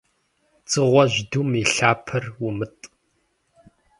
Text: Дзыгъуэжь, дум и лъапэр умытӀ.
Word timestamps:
Дзыгъуэжь, 0.65 1.19
дум 1.29 1.49
и 1.61 1.63
лъапэр 1.73 2.23
умытӀ. 2.47 2.85